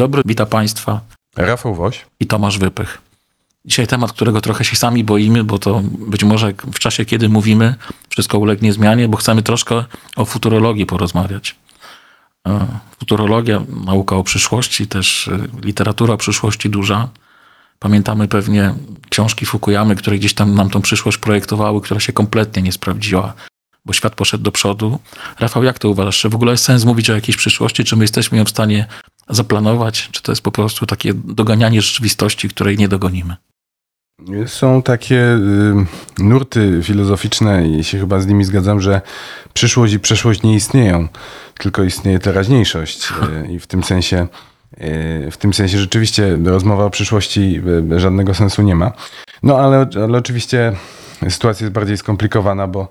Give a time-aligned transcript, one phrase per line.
[0.00, 1.00] dobry, witam Państwa.
[1.36, 2.98] Rafał Woś i Tomasz Wypych.
[3.64, 7.74] Dzisiaj temat, którego trochę się sami boimy, bo to być może w czasie, kiedy mówimy,
[8.08, 9.84] wszystko ulegnie zmianie, bo chcemy troszkę
[10.16, 11.56] o futurologii porozmawiać.
[12.48, 12.66] E,
[12.98, 17.08] futurologia, nauka o przyszłości, też e, literatura o przyszłości duża.
[17.78, 18.74] Pamiętamy pewnie
[19.10, 23.32] książki Fukuyamy, które gdzieś tam nam tą przyszłość projektowały, która się kompletnie nie sprawdziła,
[23.84, 24.98] bo świat poszedł do przodu.
[25.38, 26.18] Rafał, jak to uważasz?
[26.18, 27.84] Czy w ogóle jest sens mówić o jakiejś przyszłości?
[27.84, 28.86] Czy my jesteśmy ją w stanie
[29.30, 30.08] zaplanować?
[30.12, 33.36] Czy to jest po prostu takie doganianie rzeczywistości, której nie dogonimy?
[34.46, 39.00] Są takie y, nurty filozoficzne i się chyba z nimi zgadzam, że
[39.54, 41.08] przyszłość i przeszłość nie istnieją,
[41.58, 43.08] tylko istnieje teraźniejszość
[43.48, 44.26] y, i w tym sensie
[44.72, 47.62] y, w tym sensie rzeczywiście rozmowa o przyszłości
[47.96, 48.92] żadnego sensu nie ma.
[49.42, 50.72] No ale, ale oczywiście
[51.28, 52.88] sytuacja jest bardziej skomplikowana, bo,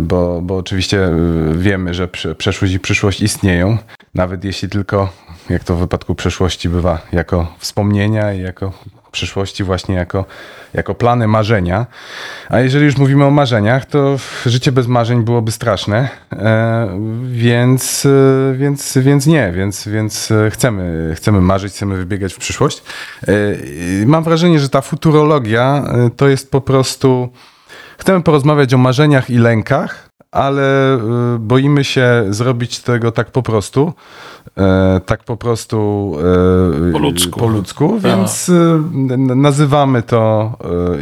[0.00, 1.08] bo, bo oczywiście
[1.52, 2.08] wiemy, że
[2.38, 3.78] przeszłość i przyszłość istnieją,
[4.14, 5.12] nawet jeśli tylko,
[5.50, 8.72] jak to w wypadku przeszłości bywa, jako wspomnienia i jako
[9.12, 10.24] przyszłości właśnie jako,
[10.74, 11.86] jako plany, marzenia.
[12.48, 18.54] A jeżeli już mówimy o marzeniach, to życie bez marzeń byłoby straszne, e, więc, e,
[18.56, 22.82] więc, więc nie, więc, więc chcemy, chcemy marzyć, chcemy wybiegać w przyszłość.
[23.28, 23.32] E,
[24.06, 25.84] mam wrażenie, że ta futurologia
[26.16, 27.28] to jest po prostu...
[28.02, 30.98] Chcemy porozmawiać o marzeniach i lękach, ale
[31.38, 33.92] boimy się zrobić tego tak po prostu.
[34.58, 36.12] E, tak po prostu
[36.88, 40.52] e, po ludzku, po ludzku więc e, nazywamy to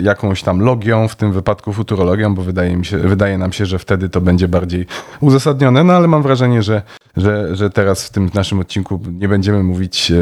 [0.03, 3.79] jakąś tam logią, w tym wypadku futurologią, bo wydaje, mi się, wydaje nam się, że
[3.79, 4.87] wtedy to będzie bardziej
[5.21, 6.83] uzasadnione, no ale mam wrażenie, że,
[7.17, 10.13] że, że teraz w tym naszym odcinku nie będziemy mówić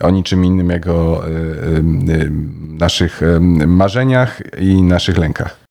[0.00, 1.22] o niczym innym jak o
[2.68, 3.20] naszych
[3.66, 5.65] marzeniach i naszych lękach.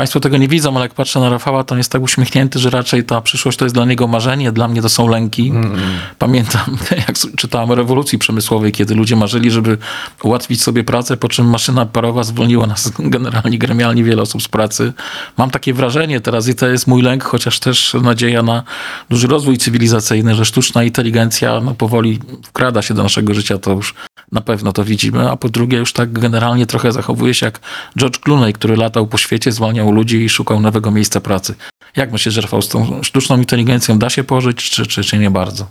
[0.00, 2.70] Państwo tego nie widzą, ale jak patrzę na Rafała, to on jest tak uśmiechnięty, że
[2.70, 5.48] raczej ta przyszłość to jest dla niego marzenie, dla mnie to są lęki.
[5.48, 5.80] Mm.
[6.18, 9.78] Pamiętam, jak czytałem o rewolucji przemysłowej, kiedy ludzie marzyli, żeby
[10.22, 14.92] ułatwić sobie pracę, po czym maszyna parowa zwolniła nas generalnie, gremialnie wiele osób z pracy.
[15.36, 18.62] Mam takie wrażenie teraz i to jest mój lęk, chociaż też nadzieja na
[19.10, 23.94] duży rozwój cywilizacyjny, że sztuczna inteligencja no, powoli wkrada się do naszego życia, to już
[24.32, 27.60] na pewno to widzimy, a po drugie już tak generalnie trochę zachowuje się jak
[27.98, 31.54] George Clooney, który latał po świecie, zwalniał ludzi i szukał nowego miejsca pracy.
[31.96, 35.30] Jak myślisz, że Rafał, z tą sztuczną inteligencją da się pożyć, czy, czy, czy nie
[35.30, 35.70] bardzo?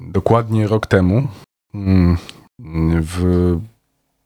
[0.00, 1.28] Dokładnie rok temu,
[1.74, 2.16] mm,
[3.00, 3.56] w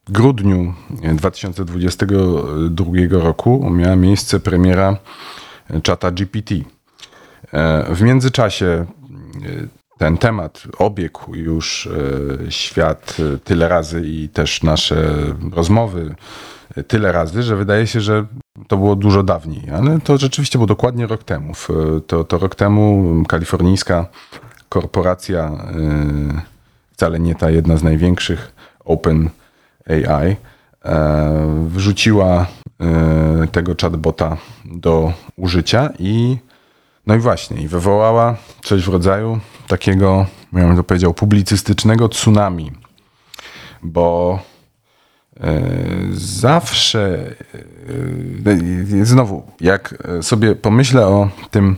[0.09, 0.75] grudniu
[1.15, 4.97] 2022 roku miała miejsce premiera
[5.82, 6.55] czata GPT.
[7.53, 8.87] E, w międzyczasie
[10.00, 11.88] ten temat obiegł już
[12.47, 15.15] e, świat e, tyle razy i też nasze
[15.53, 16.15] rozmowy
[16.77, 18.27] e, tyle razy, że wydaje się, że
[18.69, 21.53] to było dużo dawniej, ale to rzeczywiście było dokładnie rok temu.
[22.06, 24.06] To, to rok temu kalifornijska
[24.69, 25.50] korporacja,
[26.93, 28.53] wcale nie ta jedna z największych,
[28.84, 29.31] Open
[29.87, 30.37] AI,
[31.67, 32.47] wrzuciła
[33.53, 36.37] tego chatbota do użycia i
[37.10, 42.72] no i właśnie, i wywołała coś w rodzaju takiego, ja bym to powiedział, publicystycznego tsunami,
[43.82, 44.38] bo
[45.41, 45.60] e,
[46.12, 47.34] zawsze,
[49.00, 51.76] e, znowu, jak sobie pomyślę o tym,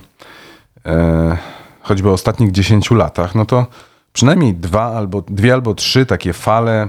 [0.87, 1.37] e,
[1.81, 3.67] choćby ostatnich 10 latach, no to
[4.13, 6.89] przynajmniej dwa albo, dwie albo trzy takie fale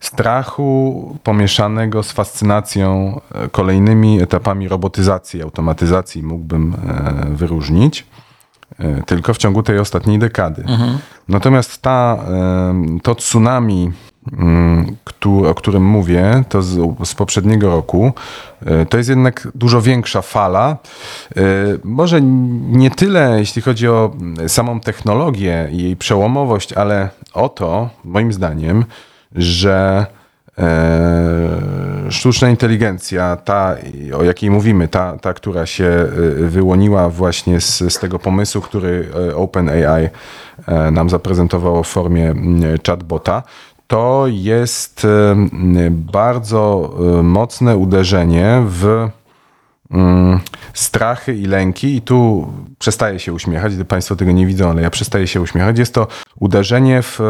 [0.00, 8.06] strachu pomieszanego z fascynacją e, kolejnymi etapami robotyzacji, automatyzacji mógłbym e, wyróżnić
[8.78, 10.62] e, tylko w ciągu tej ostatniej dekady.
[10.62, 10.98] Mhm.
[11.28, 12.18] Natomiast ta,
[13.02, 13.92] to tsunami,
[14.32, 14.96] mm,
[15.46, 18.12] o którym mówię, to z, z, poprzedniego roku,
[18.88, 20.76] to jest jednak dużo większa fala.
[21.84, 22.20] Może
[22.70, 24.10] nie tyle, jeśli chodzi o
[24.46, 28.84] samą technologię i jej przełomowość, ale o to, moim zdaniem,
[29.34, 30.06] że
[30.58, 33.76] e, sztuczna inteligencja, ta
[34.18, 36.08] o jakiej mówimy, ta, ta która się e,
[36.48, 40.08] wyłoniła właśnie z, z tego pomysłu, który e, OpenAI
[40.92, 42.34] nam zaprezentowało w formie
[42.86, 43.42] chatbota,
[43.86, 45.06] to jest
[45.90, 49.08] bardzo mocne uderzenie w
[50.74, 54.90] strachy i lęki, i tu przestaję się uśmiechać, gdy Państwo tego nie widzą, ale ja
[54.90, 55.78] przestaję się uśmiechać.
[55.78, 56.06] Jest to
[56.40, 57.20] uderzenie w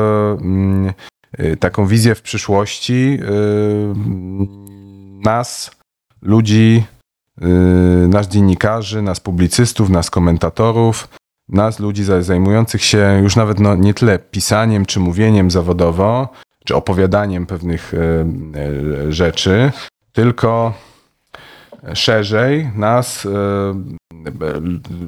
[1.61, 3.29] taką wizję w przyszłości y,
[5.25, 5.71] nas,
[6.23, 6.85] ludzi,
[7.43, 11.09] y, nas dziennikarzy, nas publicystów, nas komentatorów,
[11.49, 16.29] nas ludzi zajmujących się już nawet no, nie tyle pisaniem czy mówieniem zawodowo,
[16.65, 17.93] czy opowiadaniem pewnych
[19.09, 19.73] rzeczy,
[20.13, 20.75] tylko
[21.95, 23.27] szerzej nas,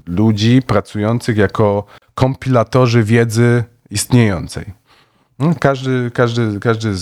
[0.07, 1.85] ludzi pracujących jako
[2.15, 4.80] kompilatorzy wiedzy istniejącej.
[5.41, 7.01] No, Każdy, każdy, każdy z,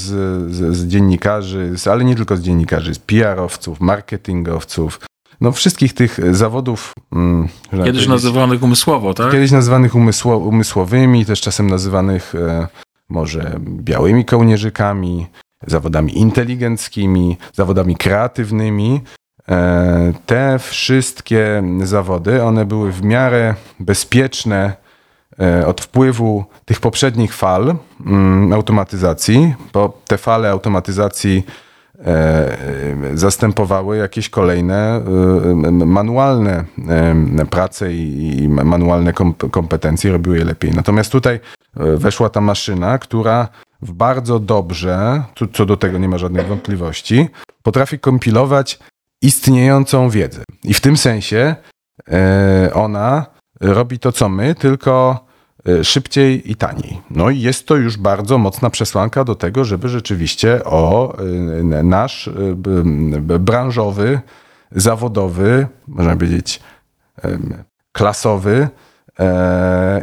[0.53, 5.01] z, z dziennikarzy, z, ale nie tylko z dziennikarzy, z PR-owców, marketingowców,
[5.41, 6.93] no wszystkich tych zawodów.
[7.13, 9.33] mm, można Kiedyś powiedzieć, nazywanych umysłowo, tak?
[9.33, 12.69] Kiedyś nazywanych umysło, umysłowymi, też czasem nazywanych e,
[13.09, 15.27] może białymi kołnierzykami,
[15.67, 19.01] zawodami inteligenckimi, zawodami kreatywnymi.
[19.49, 24.88] E, te wszystkie zawody, one były w miarę bezpieczne
[25.67, 27.77] od wpływu tych poprzednich fal
[28.07, 31.47] mm, automatyzacji, bo te fale automatyzacji
[31.99, 32.57] e, e,
[33.15, 36.65] zastępowały jakieś kolejne e, manualne
[37.39, 40.71] e, prace i manualne komp- kompetencje, robiły je lepiej.
[40.71, 43.49] Natomiast tutaj e, weszła ta maszyna, która
[43.83, 45.23] w bardzo dobrze,
[45.53, 47.29] co do tego nie ma żadnych wątpliwości,
[47.63, 48.79] potrafi kompilować
[49.23, 50.43] istniejącą wiedzę.
[50.65, 51.57] I w tym sensie
[52.09, 55.25] e, ona robi to, co my, tylko
[55.69, 57.01] e, szybciej i taniej.
[57.11, 62.29] No i jest to już bardzo mocna przesłanka do tego, żeby rzeczywiście o e, nasz
[62.29, 64.21] e, branżowy,
[64.73, 66.61] zawodowy, można powiedzieć
[67.93, 68.69] klasowy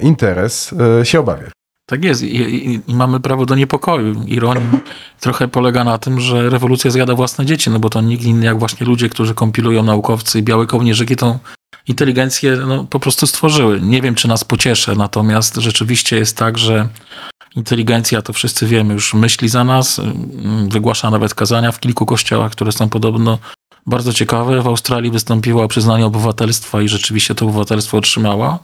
[0.02, 1.52] interes się obawiać.
[1.86, 4.24] Tak jest I, i, i mamy prawo do niepokoju.
[4.28, 4.62] Ironia
[5.20, 8.60] trochę polega na tym, że rewolucja zjada własne dzieci, no bo to nikt inny jak
[8.60, 11.40] właśnie ludzie, którzy kompilują naukowcy i białe kołnierzyki tą
[11.88, 13.82] inteligencję no, po prostu stworzyły.
[13.82, 16.88] Nie wiem, czy nas pocieszę, natomiast rzeczywiście jest tak, że
[17.56, 22.52] inteligencja, to wszyscy wiemy, już myśli za nas, ym, wygłasza nawet kazania w kilku kościołach,
[22.52, 23.40] które są podobno
[23.86, 24.62] bardzo ciekawe.
[24.62, 28.60] W Australii wystąpiła o przyznanie obywatelstwa i rzeczywiście to obywatelstwo otrzymała.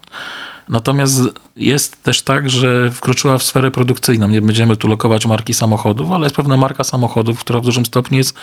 [0.69, 1.21] Natomiast
[1.55, 4.27] jest też tak, że wkroczyła w sferę produkcyjną.
[4.27, 8.17] Nie będziemy tu lokować marki samochodów, ale jest pewna marka samochodów, która w dużym stopniu
[8.17, 8.35] jest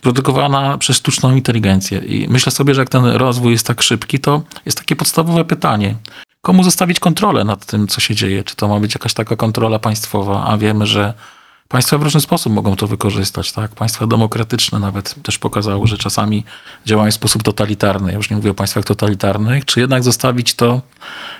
[0.00, 1.98] produkowana przez sztuczną inteligencję.
[1.98, 5.94] I myślę sobie, że jak ten rozwój jest tak szybki, to jest takie podstawowe pytanie.
[6.42, 8.44] Komu zostawić kontrolę nad tym, co się dzieje?
[8.44, 10.44] Czy to ma być jakaś taka kontrola państwowa?
[10.46, 11.14] A wiemy, że
[11.70, 13.70] Państwa w różny sposób mogą to wykorzystać, tak?
[13.70, 16.44] Państwa demokratyczne nawet też pokazały, że czasami
[16.86, 18.10] działają w sposób totalitarny.
[18.10, 19.64] Ja już nie mówię o państwach totalitarnych.
[19.64, 20.82] Czy jednak zostawić to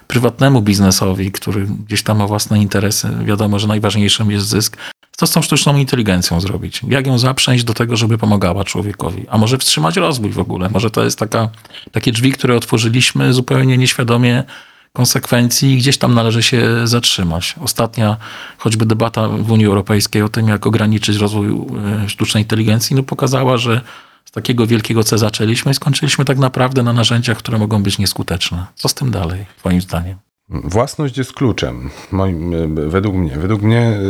[0.07, 3.09] prywatnemu biznesowi, który gdzieś tam ma własne interesy?
[3.25, 4.77] Wiadomo, że najważniejszym jest zysk.
[5.17, 6.81] Co z tą sztuczną inteligencją zrobić?
[6.89, 9.27] Jak ją zaprzęść do tego, żeby pomagała człowiekowi?
[9.31, 10.69] A może wstrzymać rozwój w ogóle?
[10.69, 11.49] Może to jest taka,
[11.93, 14.45] takie drzwi, które otworzyliśmy zupełnie nieświadomie
[14.93, 17.55] konsekwencji gdzieś tam należy się zatrzymać.
[17.61, 18.17] Ostatnia
[18.59, 23.57] choćby debata w Unii Europejskiej o tym, jak ograniczyć rozwój e, sztucznej inteligencji, no pokazała,
[23.57, 23.81] że
[24.25, 28.67] z takiego wielkiego C zaczęliśmy i skończyliśmy tak naprawdę na narzędziach, które mogą być nieskuteczne.
[28.75, 30.17] Co z tym dalej, twoim zdaniem?
[30.49, 33.37] Własność jest kluczem, moim, e, według mnie.
[33.37, 34.01] Według mnie e,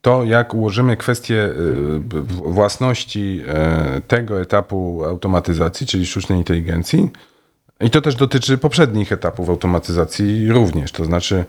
[0.00, 1.54] to, jak ułożymy kwestię
[2.28, 3.42] własności
[4.08, 7.10] tego etapu automatyzacji, czyli sztucznej inteligencji,
[7.80, 10.92] i to też dotyczy poprzednich etapów automatyzacji również.
[10.92, 11.44] To znaczy,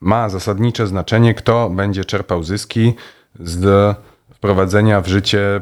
[0.00, 2.94] ma zasadnicze znaczenie, kto będzie czerpał zyski
[3.40, 3.96] z
[4.34, 5.60] wprowadzenia w życie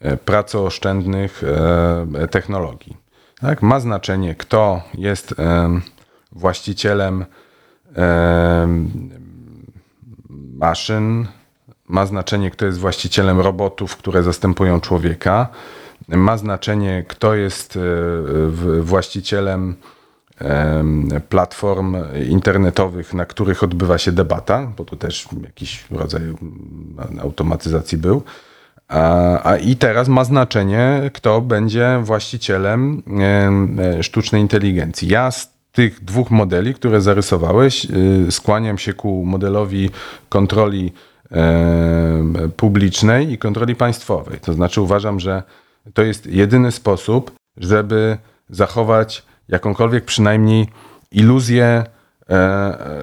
[0.00, 1.42] e, pracooszczędnych
[2.14, 2.96] e, technologii.
[3.40, 3.62] Tak?
[3.62, 5.82] Ma znaczenie, kto jest em,
[6.32, 7.24] właścicielem
[7.94, 8.90] em,
[10.54, 11.26] maszyn,
[11.88, 15.48] ma znaczenie, kto jest właścicielem robotów, które zastępują człowieka,
[16.08, 17.80] ma znaczenie, kto jest e,
[18.80, 19.76] właścicielem
[20.38, 21.96] em, platform
[22.28, 26.22] internetowych, na których odbywa się debata, bo tu też jakiś rodzaj
[27.22, 28.22] automatyzacji był.
[28.88, 35.08] A, a i teraz ma znaczenie, kto będzie właścicielem em, e, sztucznej inteligencji.
[35.08, 37.86] Ja z tych dwóch modeli, które zarysowałeś,
[38.28, 39.90] y, skłaniam się ku modelowi
[40.28, 40.92] kontroli
[42.56, 44.38] publicznej i kontroli państwowej.
[44.40, 45.42] To znaczy uważam, że
[45.94, 48.18] to jest jedyny sposób, żeby
[48.50, 50.66] zachować jakąkolwiek przynajmniej
[51.10, 52.34] iluzję e,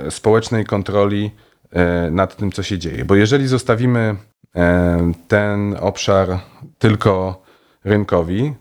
[0.06, 1.32] e, społecznej kontroli
[1.72, 3.06] e, nad tym, co się dzieje.
[3.06, 4.16] Bo jeżeli zostawimy
[4.56, 6.40] e, ten obszar
[6.80, 7.42] tylko
[7.84, 8.54] rynkowi,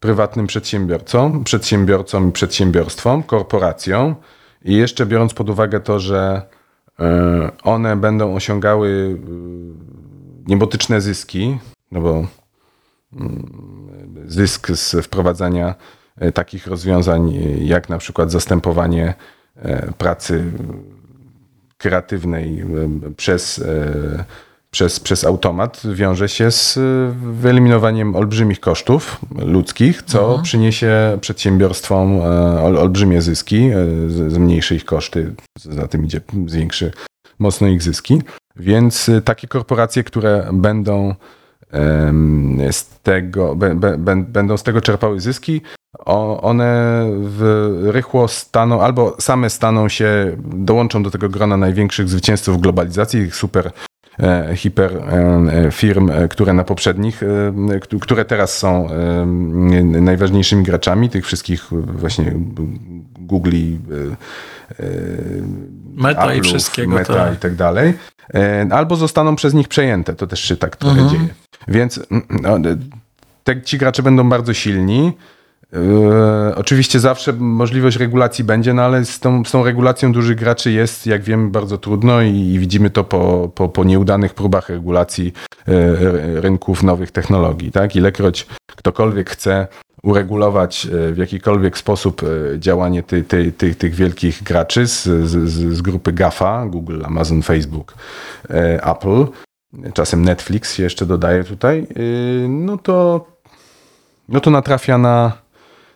[0.00, 4.14] prywatnym przedsiębiorcom, przedsiębiorcom i przedsiębiorstwom, korporacjom
[4.64, 6.42] i jeszcze biorąc pod uwagę to, że
[7.00, 9.16] e, one będą osiągały y,
[10.46, 11.58] niebotyczne zyski,
[11.92, 12.26] no bo
[14.26, 15.74] zysk z wprowadzania
[16.18, 19.14] e, takich rozwiązań, e, jak na przykład zastępowanie
[19.56, 20.44] e, pracy
[21.78, 22.64] kreatywnej
[23.16, 23.64] przez,
[24.70, 26.78] przez, przez automat, wiąże się z
[27.16, 32.20] wyeliminowaniem olbrzymich kosztów ludzkich, co przyniesie przedsiębiorstwom
[32.60, 33.70] ol, olbrzymie zyski,
[34.28, 36.92] zmniejszy ich koszty, za tym idzie, zwiększy
[37.38, 38.22] mocno ich zyski.
[38.56, 41.14] Więc takie korporacje, które będą
[42.72, 45.60] z tego, bę- bę- bę- będą z tego czerpały zyski,
[46.42, 53.30] one w, rychło staną, albo same staną się, dołączą do tego grona największych zwycięzców globalizacji,
[53.30, 53.70] super
[54.22, 57.22] e, hiper e, e, firm, które na poprzednich,
[57.82, 58.88] któ- które teraz są
[60.00, 62.32] najważniejszymi graczami, tych wszystkich właśnie
[63.18, 63.50] Google,
[65.94, 66.94] Meta i wszystkiego.
[66.94, 67.34] Meta tak.
[67.34, 67.94] i tak dalej,
[68.70, 70.14] albo zostaną przez nich przejęte.
[70.14, 71.10] To też się tak trochę Mhm.
[71.20, 71.34] dzieje.
[71.68, 72.00] Więc
[72.42, 72.58] no,
[73.44, 75.12] te, ci gracze będą bardzo silni.
[75.74, 80.72] E, oczywiście zawsze możliwość regulacji będzie, no ale z tą, z tą regulacją dużych graczy
[80.72, 85.32] jest, jak wiemy, bardzo trudno i, i widzimy to po, po, po nieudanych próbach regulacji
[85.66, 87.72] r- rynków nowych technologii.
[87.72, 87.96] Tak?
[87.96, 89.66] Ilekroć ktokolwiek chce
[90.02, 92.22] uregulować e, w jakikolwiek sposób
[92.58, 97.94] działanie ty, ty, ty, tych wielkich graczy z, z, z- grupy GAFA, Google, Amazon, Facebook,
[98.82, 99.26] Apple,
[99.94, 101.86] czasem Netflix jeszcze dodaje tutaj,
[102.48, 103.26] no to,
[104.28, 105.32] no to natrafia na,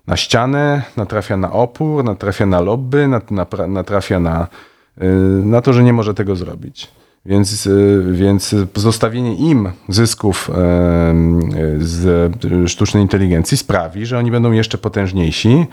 [0.06, 3.08] na ścianę, natrafia na opór, natrafia na lobby,
[3.68, 4.48] natrafia na,
[5.02, 5.06] y,
[5.44, 6.88] na to, że nie może tego zrobić.
[7.26, 12.32] Więc, y, więc pozostawienie im zysków em, z
[12.70, 15.66] sztucznej inteligencji sprawi, że oni będą jeszcze potężniejsi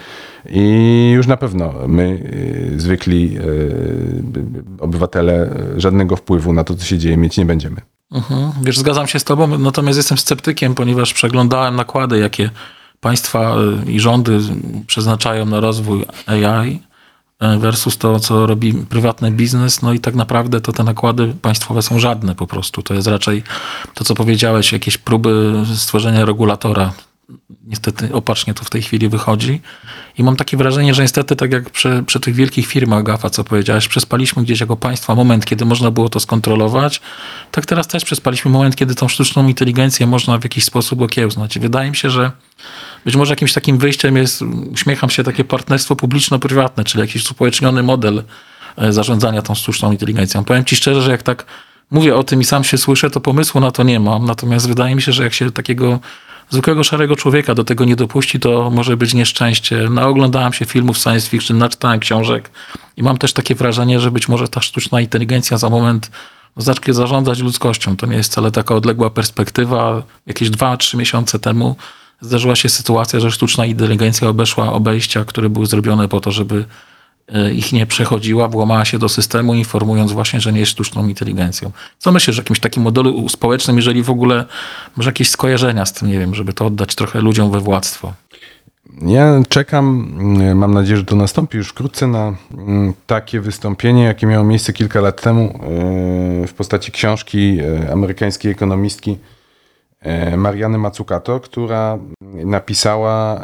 [0.50, 2.04] i już na pewno my,
[2.74, 7.82] y, zwykli y, obywatele, żadnego wpływu na to, co się dzieje, mieć nie będziemy.
[8.12, 8.52] Mhm.
[8.62, 12.50] Wiesz, zgadzam się z tobą, natomiast jestem sceptykiem, ponieważ przeglądałem nakłady, jakie
[13.04, 13.56] państwa
[13.88, 14.40] y, i rządy
[14.88, 16.80] przeznaczają na rozwój AI
[17.56, 21.82] y, versus to, co robi prywatny biznes, no i tak naprawdę to te nakłady państwowe
[21.82, 22.84] są żadne po prostu.
[22.84, 23.44] To jest raczej
[23.94, 26.94] to, co powiedziałeś, jakieś próby stworzenia regulatora.
[27.64, 29.62] Niestety opacznie to w tej chwili wychodzi.
[30.18, 33.44] I mam takie wrażenie, że niestety, tak jak przy, przy tych wielkich firmach GAFA, co
[33.44, 37.02] powiedziałeś, przespaliśmy gdzieś jako państwa moment, kiedy można było to skontrolować,
[37.52, 41.60] tak teraz też przespaliśmy moment, kiedy tą sztuczną inteligencję można w jakiś sposób okiełznać.
[41.60, 42.32] Wydaje mi się, że
[43.06, 44.42] być może jakimś takim wyjściem jest,
[44.72, 48.24] uśmiecham się, takie partnerstwo publiczno-prywatne, czyli jakiś uspołeczniony model
[48.78, 50.44] e, zarządzania tą sztuczną inteligencją.
[50.44, 51.46] Powiem ci szczerze, że jak tak
[51.92, 54.26] mówię o tym i sam się słyszę, to pomysłu na to nie mam.
[54.26, 56.00] Natomiast wydaje mi się, że jak się takiego
[56.54, 59.90] zwykłego szarego człowieka do tego nie dopuści, to może być nieszczęście.
[59.90, 62.52] Naoglądałem się filmów science fiction, naczytałem książek
[62.98, 66.12] i mam też takie wrażenie, że być może ta sztuczna inteligencja za moment
[66.58, 67.98] zacznie zarządzać ludzkością.
[67.98, 70.04] To nie jest wcale taka odległa perspektywa.
[70.26, 71.76] Jakieś 2-3 miesiące temu
[72.22, 76.66] zdarzyła się sytuacja, że sztuczna inteligencja obeszła obejścia, które były zrobione po to, żeby
[77.54, 81.72] ich nie przechodziła, włamała się do systemu, informując właśnie, że nie jest sztuczną inteligencją.
[81.98, 84.46] Co myślisz o jakimś takim modelu społecznym, jeżeli w ogóle
[84.96, 88.14] może jakieś skojarzenia z tym, nie wiem, żeby to oddać trochę ludziom we władztwo?
[89.02, 94.28] Ja czekam, mm, mam nadzieję, że to nastąpi już wkrótce, na mm, takie wystąpienie, jakie
[94.28, 95.60] miało miejsce kilka lat temu
[96.42, 99.18] yy, w postaci książki yy, amerykańskiej ekonomistki
[100.38, 101.98] Mariany Mazzucato, która
[102.32, 103.42] napisała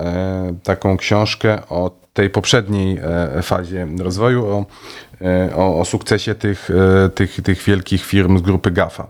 [0.48, 3.00] yy, taką książkę o tej poprzedniej
[3.36, 4.66] yy, fazie rozwoju, o,
[5.56, 6.70] o, o sukcesie tych,
[7.16, 9.08] tych, tych wielkich firm z grupy GAFA.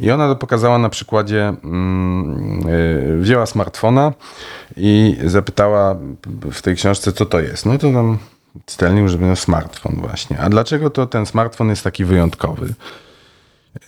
[0.00, 2.66] I ona to pokazała na przykładzie, mm,
[3.20, 4.12] wzięła smartfona
[4.76, 5.96] i zapytała
[6.52, 7.66] w tej książce, co to jest.
[7.66, 8.18] No to tam
[8.66, 10.40] stelnił, że smartfon właśnie.
[10.40, 12.74] A dlaczego to ten smartfon jest taki wyjątkowy?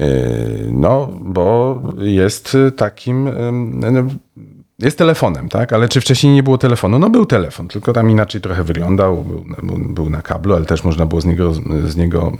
[0.00, 4.02] Y, No, bo jest takim, ym, no,
[4.78, 5.73] jest telefonem, tak?
[5.73, 6.99] Ale czy wcześniej nie było telefonu?
[6.99, 9.25] No był telefon, tylko tam inaczej trochę wyglądał,
[9.62, 11.55] był, był na kablu, ale też można było z niego,
[11.87, 12.33] z, niego,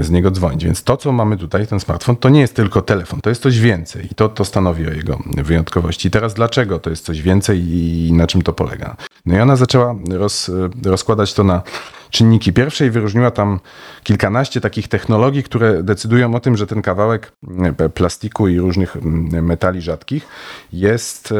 [0.00, 0.64] z niego dzwonić.
[0.64, 3.60] Więc to, co mamy tutaj, ten smartfon, to nie jest tylko telefon, to jest coś
[3.60, 6.08] więcej i to, to stanowi o jego wyjątkowości.
[6.08, 8.96] I teraz dlaczego to jest coś więcej i na czym to polega?
[9.26, 10.50] No i ona zaczęła roz,
[10.84, 11.62] rozkładać to na
[12.14, 13.60] czynniki pierwsze i wyróżniła tam
[14.02, 17.32] kilkanaście takich technologii, które decydują o tym, że ten kawałek
[17.94, 20.26] plastiku i różnych mm, metali rzadkich
[20.72, 21.36] jest, e,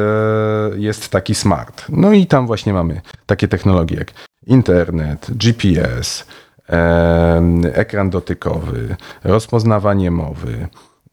[0.76, 1.84] jest taki smart.
[1.88, 4.12] No i tam właśnie mamy takie technologie jak
[4.46, 6.26] internet, GPS,
[6.68, 10.68] e, ekran dotykowy, rozpoznawanie mowy,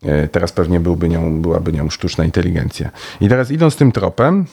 [0.06, 2.89] E, Teraz pewnie byłby nią, byłaby nią sztuczna inteligencja.
[3.22, 4.46] I teraz idąc tym tropem,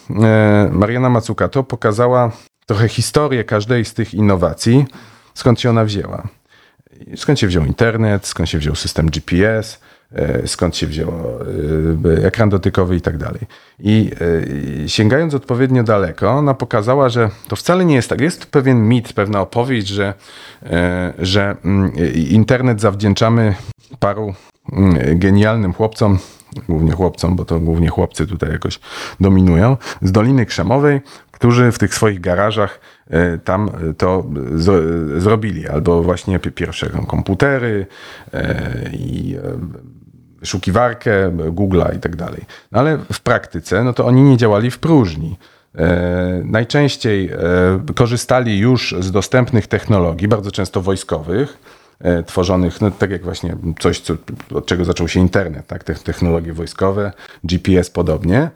[0.71, 2.33] Mariana Mazzucato pokazała
[2.69, 4.87] trochę historię każdej z tych innowacji,
[5.35, 6.29] skąd się ona wzięła.
[7.17, 9.81] Skąd się wziął internet, skąd się wziął system GPS,
[10.13, 11.13] e, skąd się wziął
[12.21, 13.41] e, ekran dotykowy i tak dalej.
[13.79, 14.11] I
[14.85, 18.21] e, sięgając odpowiednio daleko, ona pokazała, że to wcale nie jest tak.
[18.21, 20.15] Jest pewien mit, pewna opowieść, że,
[21.19, 21.93] że mm,
[22.31, 23.55] internet zawdzięczamy
[23.99, 24.35] paru
[24.73, 26.19] mm, genialnym chłopcom,
[26.69, 28.81] głównie chłopcom, bo to głównie chłopcy tutaj jakoś
[29.21, 31.01] dominują, z Doliny Krzemowej,
[31.39, 32.81] którzy w tych swoich garażach
[33.11, 35.69] e, tam to zro- zrobili.
[35.69, 37.87] Albo właśnie pi- pierwsze komputery
[38.35, 39.41] e, i e,
[40.41, 42.45] wyszukiwarkę, Google'a i tak dalej.
[42.73, 45.37] No ale w praktyce, no to oni nie działali w próżni.
[45.75, 47.39] E, najczęściej e,
[47.95, 51.59] korzystali już z dostępnych technologii, bardzo często wojskowych,
[52.01, 54.15] e, tworzonych, no tak jak właśnie coś, co,
[54.55, 55.85] od czego zaczął się internet, tak?
[55.85, 57.13] Te technologie wojskowe,
[57.45, 58.51] GPS podobnie, e,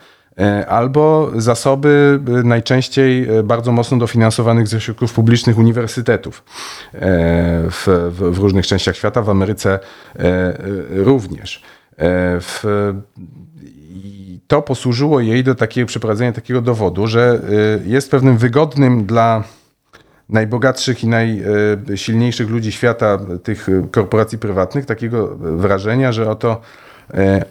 [0.68, 6.44] albo zasoby e, najczęściej e, bardzo mocno dofinansowanych ze środków publicznych uniwersytetów
[6.94, 6.98] e,
[7.70, 10.58] w, w, w różnych częściach świata, w Ameryce e, e,
[10.90, 11.62] również.
[11.98, 12.64] E, W,
[14.46, 17.40] to posłużyło jej do takiego przeprowadzenia takiego dowodu, że
[17.84, 19.44] jest pewnym wygodnym dla
[20.28, 26.60] najbogatszych i najsilniejszych ludzi świata, tych korporacji prywatnych, takiego wrażenia, że oto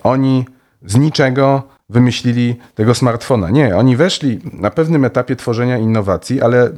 [0.03, 0.45] oni
[0.85, 3.49] z niczego wymyślili tego smartfona.
[3.49, 6.71] Nie, oni weszli na pewnym etapie tworzenia innowacji, ale y,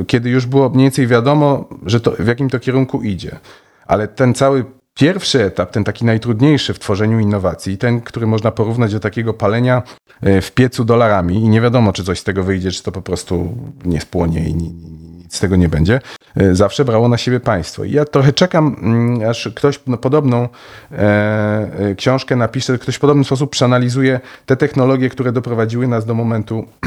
[0.00, 3.38] y, kiedy już było mniej więcej wiadomo, że to, w jakim to kierunku idzie.
[3.86, 4.64] Ale ten cały
[4.94, 9.82] pierwszy etap, ten taki najtrudniejszy w tworzeniu innowacji, ten, który można porównać do takiego palenia
[10.22, 13.56] w piecu dolarami i nie wiadomo, czy coś z tego wyjdzie, czy to po prostu
[13.84, 15.03] nie spłonie i ni- ni-
[15.34, 16.00] z tego nie będzie,
[16.36, 17.84] e, zawsze brało na siebie państwo.
[17.84, 20.48] I ja trochę czekam, mm, aż ktoś no, podobną
[20.92, 26.14] e, e, książkę napisze, ktoś w podobny sposób przeanalizuje te technologie, które doprowadziły nas do
[26.14, 26.58] momentu,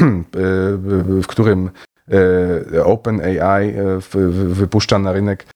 [1.20, 1.70] w, którym
[2.84, 3.74] OpenAI
[4.48, 5.46] wypuszcza na rynek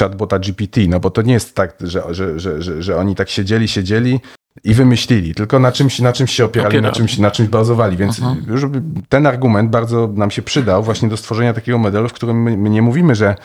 [0.00, 3.68] chatbota GPT, no bo to nie jest tak, że, że, że, że oni tak siedzieli,
[3.68, 4.20] siedzieli
[4.64, 8.18] i wymyślili, tylko na czymś, na czymś się opierali, na czymś, na czymś bazowali, więc
[8.18, 8.44] Mhm.
[8.48, 8.64] już
[9.08, 12.70] ten argument bardzo nam się przydał właśnie do stworzenia takiego modelu, w którym my, my
[12.70, 13.36] nie mówimy, że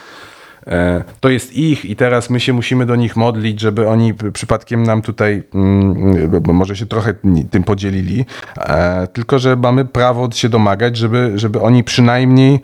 [0.67, 4.83] e, to jest ich i teraz my się musimy do nich modlić, żeby oni przypadkiem
[4.83, 7.13] nam tutaj, mm, może się trochę
[7.51, 8.25] tym podzielili,
[8.57, 12.59] e, tylko że mamy prawo się domagać, żeby, żeby oni przynajmniej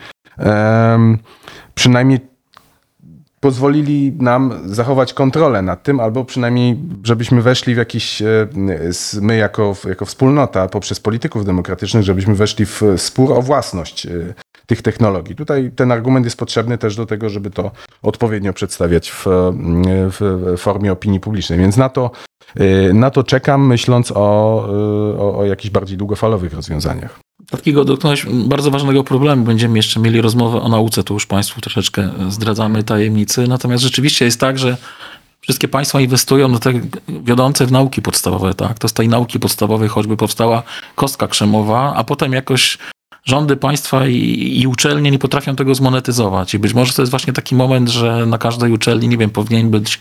[1.76, 2.20] przynajmniej
[3.42, 8.48] pozwolili nam zachować kontrolę nad tym, albo przynajmniej, żebyśmy weszli w jakiś, e,
[9.22, 14.34] my jako, jako wspólnota, poprzez polityków demokratycznych, żebyśmy weszli w spór o własność e,
[14.66, 15.36] tych technologii.
[15.36, 17.72] Tutaj ten argument jest potrzebny też do tego, żeby to
[18.02, 19.26] odpowiednio przedstawiać w,
[20.20, 21.60] w formie opinii publicznej.
[21.60, 22.12] Więc na to,
[22.56, 27.20] e, na to czekam, myśląc o, e, o, o jakichś bardziej długofalowych rozwiązaniach.
[27.50, 29.46] Takiego dotknąłeś bardzo ważnego problemu.
[29.46, 33.48] Będziemy jeszcze mieli rozmowę o nauce, to już Państwu troszeczkę zdradzamy tajemnicy.
[33.48, 34.78] Natomiast rzeczywiście jest tak, że
[35.42, 36.74] wszystkie państwa inwestują no te
[37.24, 38.80] wiodące w nauki podstawowe, tak?
[38.80, 40.64] To z tej nauki podstawowej choćby powstała
[40.96, 42.78] kostka krzemowa, a potem jakoś
[43.26, 46.54] rządy państwa i, i uczelnie nie potrafią tego zmonetyzować.
[46.54, 49.70] I być może to jest właśnie taki moment, że na każdej uczelni, nie wiem, powinien
[49.70, 50.00] być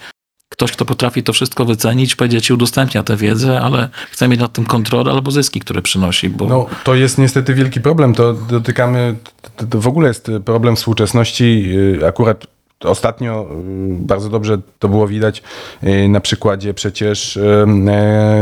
[0.52, 4.52] ktoś, kto potrafi to wszystko wycenić, powiedzieć i udostępnia tę wiedzę, ale chce mieć nad
[4.52, 8.14] tym kontrolę albo zyski, które przynosi, bo No, to jest niestety wielki problem.
[8.14, 9.14] To dotykamy,
[9.56, 11.68] to, to w ogóle jest problem współczesności.
[12.00, 12.46] Yy, Akurat
[12.84, 13.56] ostatnio yy,
[13.98, 15.42] bardzo dobrze to było widać
[15.82, 17.38] yy, na przykładzie przecież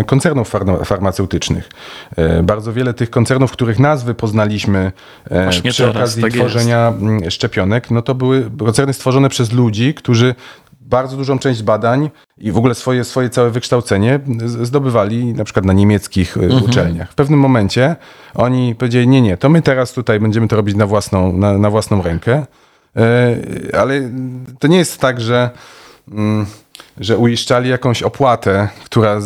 [0.07, 1.69] koncernów farma- farmaceutycznych.
[2.43, 4.93] Bardzo wiele tych koncernów, których nazwy poznaliśmy
[5.31, 6.47] Właśnie przy teraz, okazji tak jest.
[6.51, 10.35] tworzenia mm, szczepionek, no to były koncerny stworzone przez ludzi, którzy
[10.89, 15.73] bardzo dużą część badań i w ogóle swoje, swoje całe wykształcenie zdobywali na przykład na
[15.73, 17.13] niemieckich y, uczelniach.
[17.13, 17.97] W pewnym momencie
[18.35, 21.71] oni powiedzieli, nie, nie, to my teraz tutaj będziemy to robić na własną, na, na
[21.71, 22.47] własną rękę.
[22.97, 23.37] E,
[23.79, 24.11] Ale
[24.59, 25.51] to nie jest tak, że,
[26.13, 26.47] mm,
[27.01, 29.21] że uiszczali jakąś opłatę, która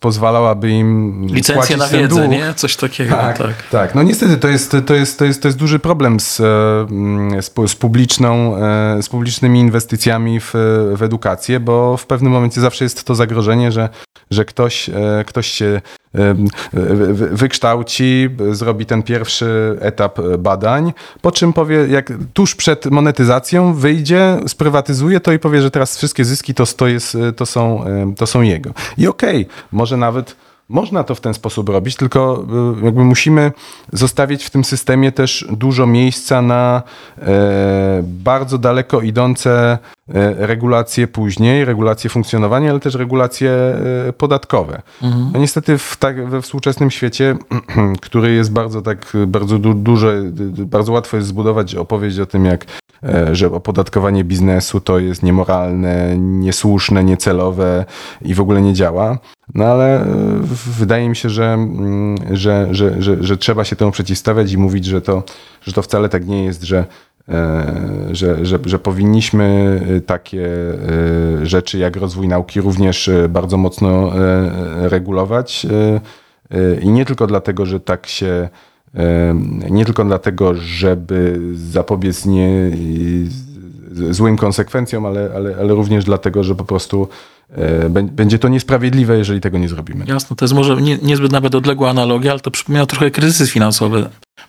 [0.00, 2.30] pozwalałaby im spłacić na wiedzę, dług.
[2.30, 2.54] nie?
[2.54, 3.38] Coś takiego, tak.
[3.38, 3.94] Tak, tak.
[3.94, 6.44] No niestety to jest, to jest, to jest, to jest duży problem z, e,
[6.90, 10.50] mm, z, pu- z, publiczną, e, z publicznymi inwestycjami w,
[10.96, 13.88] w edukację, bo w pewnym momencie zawsze jest to zagrożenie, że,
[14.30, 15.80] że ktoś, e, ktoś się
[17.30, 25.20] wykształci, zrobi ten pierwszy etap badań, po czym powie, jak tuż przed monetyzacją wyjdzie, sprywatyzuje
[25.20, 27.84] to i powie, że teraz wszystkie zyski to, to, jest, to, są,
[28.16, 28.70] to są jego.
[28.98, 30.36] I okej, może nawet
[30.68, 32.46] można to w ten sposób robić, tylko
[32.80, 33.52] y, jakby musimy
[33.92, 36.82] zostawić w tym systemie też dużo miejsca na
[37.18, 44.82] e, bardzo daleko idące e, regulacje później, regulacje funkcjonowania, ale też regulacje e, podatkowe.
[45.32, 47.36] No niestety w tak, we współczesnym świecie,
[48.02, 50.22] który jest bardzo tak, bardzo du, duże,
[50.66, 52.64] bardzo łatwo jest zbudować opowieść o tym, jak
[53.32, 57.84] że opodatkowanie biznesu to jest niemoralne, niesłuszne, niecelowe
[58.22, 59.18] i w ogóle nie działa.
[59.54, 60.06] No ale e,
[60.78, 64.84] wydaje mi się, że, mm, że, że, że, że trzeba się temu przeciwstawiać i mówić,
[64.84, 65.22] że to,
[65.62, 66.84] że to wcale tak nie jest, że,
[67.28, 67.74] e,
[68.12, 70.48] że, że, że powinniśmy e, takie
[71.42, 74.12] rzeczy jak rozwój nauki również bardzo mocno
[74.76, 75.66] regulować.
[76.82, 78.48] I nie tylko dlatego, że tak się
[79.70, 82.70] Nie tylko dlatego, żeby zapobiec nie
[84.10, 87.08] złym konsekwencjom, ale, ale, ale również dlatego, że po prostu
[88.02, 90.04] będzie to niesprawiedliwe, jeżeli tego nie zrobimy.
[90.08, 94.08] Jasne, to jest może nie, niezbyt nawet odległa analogia, ale to przypomina trochę kryzys finansowy.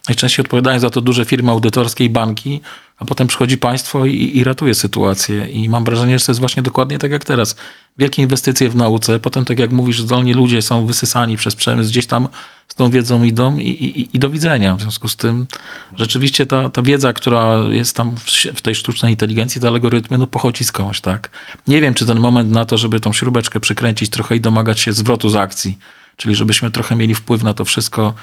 [0.09, 2.61] Najczęściej odpowiadają za to duże firmy autorskie i banki,
[2.97, 5.47] a potem przychodzi państwo i, i ratuje sytuację.
[5.47, 7.55] I mam wrażenie, że to jest właśnie dokładnie tak jak teraz.
[7.97, 12.05] Wielkie inwestycje w nauce, potem tak jak mówisz, zdolni ludzie są wysysani przez przemysł, gdzieś
[12.05, 12.27] tam
[12.67, 14.75] z tą wiedzą idą i, i, i do widzenia.
[14.75, 15.47] W związku z tym
[15.95, 18.23] rzeczywiście ta, ta wiedza, która jest tam w,
[18.55, 21.29] w tej sztucznej inteligencji, te algorytmy, no pochodzi skądś, tak?
[21.67, 24.93] Nie wiem, czy ten moment na to, żeby tą śrubeczkę przykręcić trochę i domagać się
[24.93, 25.77] zwrotu z akcji,
[26.17, 28.13] czyli żebyśmy trochę mieli wpływ na to wszystko,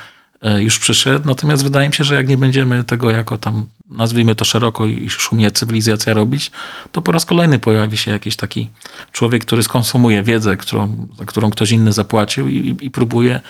[0.59, 1.29] już przyszedł.
[1.29, 5.11] Natomiast wydaje mi się, że jak nie będziemy tego jako tam, nazwijmy to szeroko i
[5.11, 6.51] szumnie cywilizacja robić,
[6.93, 8.71] to po raz kolejny pojawi się jakiś taki
[9.13, 13.41] człowiek, który skonsumuje wiedzę, którą, za którą ktoś inny zapłacił i, i, próbuje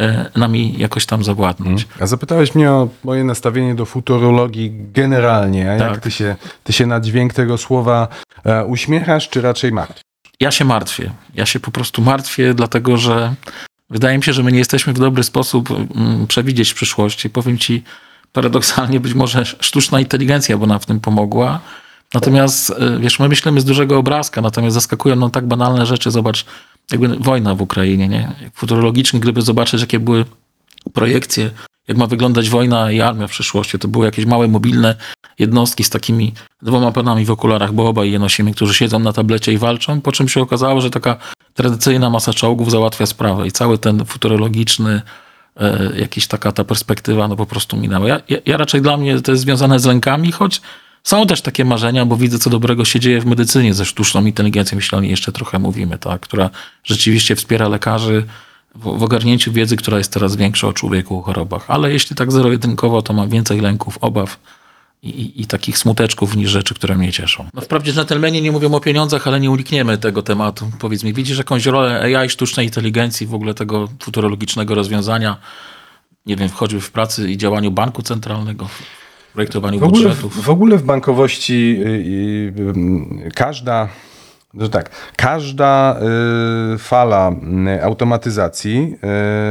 [0.00, 1.86] e, nami jakoś tam zawładnąć.
[2.00, 5.72] A zapytałeś mnie o moje nastawienie do futurologii generalnie.
[5.72, 5.90] A Tak.
[5.90, 8.08] Jak ty się, ty się na dźwięk tego słowa
[8.44, 10.04] e, uśmiechasz, czy raczej martwisz?
[10.40, 11.10] Ja się martwię.
[11.34, 13.34] Ja się po prostu martwię, dlatego że
[13.90, 17.30] wydaje mi się, że my nie jesteśmy w dobry sposób mm, przewidzieć przyszłości.
[17.30, 17.82] Powiem ci
[18.32, 21.60] paradoksalnie, być może sztuczna inteligencja by nam w tym pomogła.
[22.14, 26.10] Natomiast, y, wiesz, my myślimy z dużego obrazka, natomiast zaskakują nam tak banalne rzeczy.
[26.10, 26.44] Zobacz,
[26.92, 28.32] jakby wojna w Ukrainie, nie?
[28.54, 30.24] Futurologicznie, gdyby zobaczyć, jakie były
[30.92, 31.50] projekcje,
[31.88, 34.94] jak ma wyglądać wojna i armia w przyszłości, to były jakieś małe, mobilne
[35.38, 39.52] jednostki z takimi dwoma panami w okularach, bo obaj je nosimy, którzy siedzą na tablecie
[39.52, 41.16] i walczą, po czym się okazało, że taka
[41.54, 45.02] tradycyjna masa czołgów załatwia sprawę i cały ten futurologiczny
[45.56, 48.08] e, jakiś taka ta perspektywa no po prostu minęła.
[48.08, 50.60] Ja, ja, raczej dla mnie to jest związane z lękami, choć
[51.02, 54.78] są też takie marzenia, bo widzę, co dobrego się dzieje w medycynie ze sztuczną inteligencją,
[54.78, 56.50] jeśli o niej jeszcze trochę mówimy, tak, która
[56.84, 58.26] rzeczywiście wspiera lekarzy
[58.74, 61.64] w, w ogarnięciu wiedzy, która jest teraz większa o człowieku, o chorobach.
[61.68, 64.38] Ale jeśli tak zero-jedynkowo, to mam więcej lęków, obaw
[65.04, 67.46] i, i, takich smuteczków niż rzeczy, które mnie cieszą.
[67.54, 70.70] No wprawdzie dżentelmeni nie mówią o pieniądzach, ale nie unikniemy tego tematu.
[70.78, 75.36] Powiedz mi, widzisz jakąś rolę AI, sztucznej inteligencji, w ogóle tego futurologicznego rozwiązania,
[76.26, 80.44] nie wiem, choćby w pracy i działaniu banku centralnego, w projektowaniu W ogóle, budżetów?
[80.44, 83.88] w ogóle w bankowości y, y, y, każda,
[84.60, 85.96] że tak, każda
[86.74, 87.32] y, fala
[87.78, 88.96] y, automatyzacji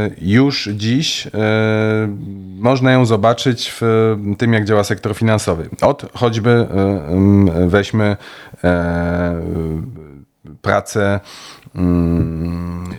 [0.09, 1.29] y, już dziś y,
[2.57, 5.69] można ją zobaczyć w tym, jak działa sektor finansowy.
[5.81, 8.17] Od choćby y, y, weźmy
[10.61, 11.19] pracę
[11.75, 12.93] mm,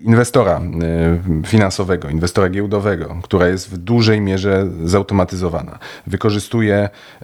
[0.00, 0.60] inwestora
[1.42, 5.78] y, finansowego, inwestora giełdowego, która jest w dużej mierze zautomatyzowana.
[6.06, 6.74] Wykorzystuje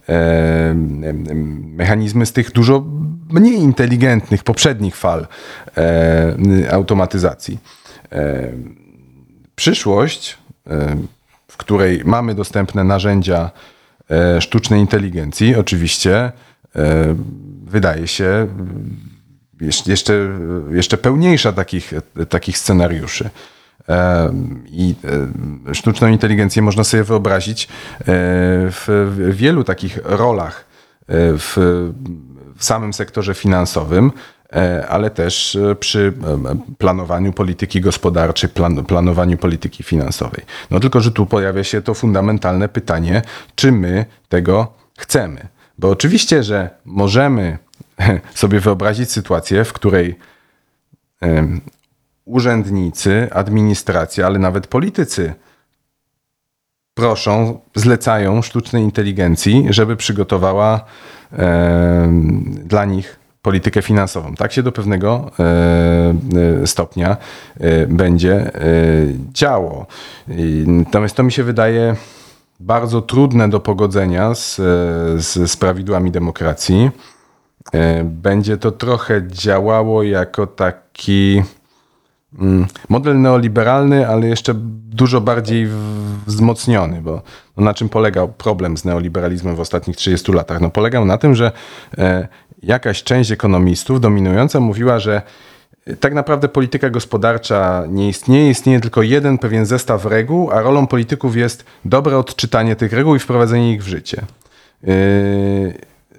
[0.09, 2.85] e, em, mechanizmy z tych dużo
[3.31, 5.27] mniej inteligentnych poprzednich fal
[5.77, 7.59] e, automatyzacji.
[8.13, 8.53] E,
[9.57, 10.97] Przyszłość, e,
[11.49, 13.51] w której mamy dostępne narzędzia
[14.11, 16.33] e, sztucznej inteligencji, oczywiście e,
[17.67, 18.47] wydaje się
[19.61, 20.13] jeszcze,
[20.71, 21.93] jeszcze, pełniejsza takich,
[22.29, 23.31] takich scenariuszy.
[24.67, 24.95] I
[25.73, 27.69] sztuczną inteligencję można sobie wyobrazić e,
[28.71, 30.65] w wielu takich rolach
[31.09, 31.57] e, w,
[32.59, 34.13] samym sektorze finansowym,
[34.53, 36.13] e, ale też przy
[36.79, 40.45] planowaniu polityki gospodarczej, plan, planowaniu polityki finansowej.
[40.71, 43.23] No tylko, że tu pojawia się to fundamentalne pytanie,
[43.55, 45.49] czy my tego chcemy.
[45.79, 47.59] Bo oczywiście, że możemy
[48.35, 50.19] sobie wyobrazić sytuację, w której
[52.25, 55.35] urzędnicy, administracja, ale nawet politycy
[56.95, 60.85] proszą, zlecają sztucznej inteligencji, żeby przygotowała
[62.65, 64.35] dla nich politykę finansową.
[64.35, 65.45] Tak się do pewnego e,
[66.63, 67.17] e, stopnia
[67.61, 68.51] e, będzie
[69.33, 69.87] działo.
[70.67, 71.97] Natomiast to mi się wydaje
[72.61, 74.57] bardzo trudne do pogodzenia z,
[75.25, 76.91] z, z prawidłami demokracji.
[77.73, 81.43] E, Będzie to trochę działało jako taki
[82.39, 84.55] mm, model neoliberalny, ale jeszcze
[84.97, 85.69] dużo bardziej
[86.27, 87.23] wzmocniony, bo
[87.57, 90.61] no na czym polegał problem z neoliberalizmem w ostatnich 30 latach?
[90.61, 91.53] No polegał na tym, że
[91.99, 92.29] e,
[92.63, 95.23] jakaś część ekonomistów dominująca mówiła, że
[95.87, 100.87] e, tak naprawdę polityka gospodarcza nie istnieje, istnieje tylko jeden pewien zestaw reguł, a rolą
[100.87, 104.23] polityków jest dobre odczytanie tych reguł i wprowadzenie ich w życie.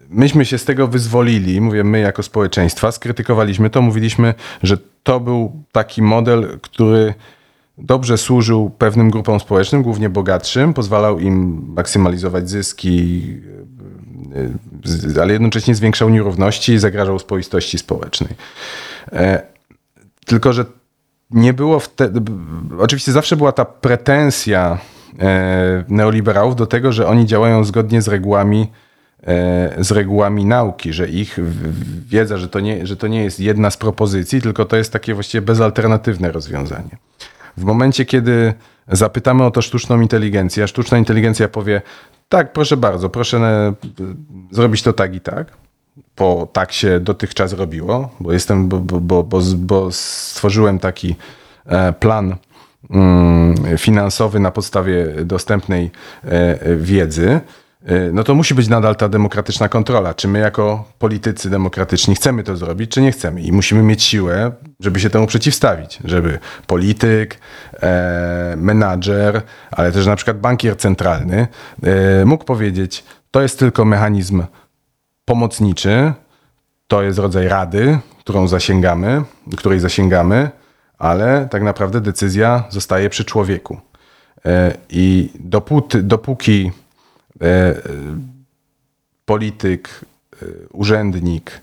[0.10, 5.64] Myśmy się z tego wyzwolili, mówię my jako społeczeństwa, skrytykowaliśmy to, mówiliśmy, że to był
[5.72, 7.14] taki model, który
[7.78, 13.22] dobrze służył pewnym grupom społecznym, głównie bogatszym, pozwalał im maksymalizować zyski,
[15.16, 18.30] yy, ale jednocześnie zwiększał nierówności i zagrażał spoistości społecznej.
[19.12, 19.58] E,
[20.28, 20.66] Tylko, że
[21.32, 22.22] nie było wtedy.
[22.80, 24.78] Oczywiście zawsze była ta pretensja
[25.20, 28.68] e, neoliberałów do tego, że oni działają zgodnie z regułami e,
[29.78, 31.40] z regułami nauki, że ich
[32.08, 35.14] wiedza, że to, nie, że to nie jest jedna z propozycji, tylko to jest takie
[35.14, 36.98] właściwie bezalternatywne rozwiązanie.
[37.58, 38.54] W momencie, kiedy
[38.88, 41.82] zapytamy o to sztuczną inteligencję, a sztuczna inteligencja powie,
[42.30, 43.74] tak, proszę bardzo, proszę e,
[44.52, 45.48] zrobić to tak i tak,
[46.18, 51.16] bo tak się dotychczas robiło, bo jestem, bo, bo, bo, bo, stworzyłem taki
[51.66, 52.36] e, plan
[52.90, 55.92] mm, finansowy na podstawie dostępnej
[56.24, 57.42] e, wiedzy, e,
[58.14, 60.14] no to musi być nadal ta demokratyczna kontrola.
[60.14, 63.42] Czy my jako politycy demokratyczni chcemy to zrobić, czy nie chcemy?
[63.42, 67.40] I musimy mieć siłę, żeby się temu przeciwstawić, żeby polityk,
[67.82, 71.48] e, menadżer, ale też na przykład bankier centralny
[71.84, 74.44] e, mógł powiedzieć, to jest tylko mechanizm
[75.26, 76.14] pomocniczy,
[76.88, 79.24] to jest rodzaj rady, którą zasięgamy,
[79.58, 80.50] której zasięgamy,
[80.98, 83.78] ale tak naprawdę decyzja zostaje przy człowieku.
[84.46, 86.87] E, I dopóty, dopóki e,
[89.26, 89.90] polityk,
[90.42, 91.62] e, urzędnik,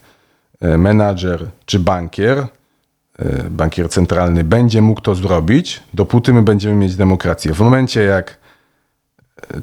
[0.61, 2.47] e, menadżer czy bankier, e,
[3.51, 7.55] bankier centralny będzie mógł to zrobić, dopóty my będziemy mieć demokrację.
[7.55, 8.45] W momencie jak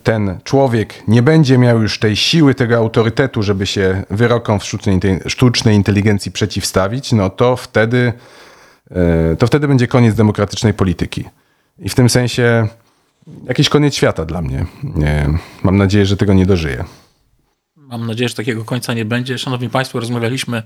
[0.04, 5.00] ten człowiek nie będzie miał już tej siły, tego autorytetu, żeby się wyrokom w sztucznej,
[5.28, 8.13] sztucznej inteligencji przeciwstawić, no to wtedy,
[8.91, 11.26] e, to wtedy będzie koniec demokratycznej polityki.
[11.80, 12.67] I w tym sensie
[13.48, 14.65] jakiś koniec świata dla mnie.
[14.84, 15.30] Nie,
[15.63, 16.84] mam nadzieję, że tego nie dożyję.
[17.76, 19.38] Mam nadzieję, że takiego końca nie będzie.
[19.38, 20.63] Szanowni Państwo, rozmawialiśmy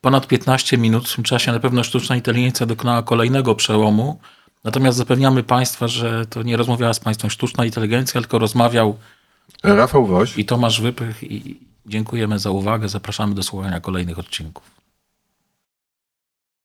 [0.00, 1.08] ponad 15 minut.
[1.08, 4.18] W tym czasie na pewno sztuczna inteligencja dokonała kolejnego przełomu.
[4.64, 8.96] Natomiast zapewniamy Państwa, że to nie rozmawiała z Państwem sztuczna inteligencja, tylko rozmawiał
[9.62, 10.38] Rafał Woś.
[10.38, 11.22] i Tomasz Wypych.
[11.22, 12.88] I dziękujemy za uwagę.
[12.88, 14.73] Zapraszamy do słuchania kolejnych odcinków.